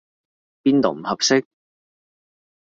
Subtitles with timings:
[0.63, 1.45] 邊度唔合適？